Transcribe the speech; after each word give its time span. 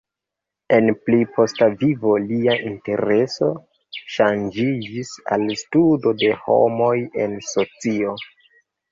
En 0.75 0.85
pli 1.07 1.17
posta 1.33 1.65
vivo 1.81 2.13
lia 2.21 2.55
intereso 2.69 3.49
ŝanĝiĝis 4.13 5.11
al 5.35 5.45
studo 5.63 6.15
de 6.23 6.31
homoj 6.47 6.95
en 7.25 7.37
socio. 7.49 8.15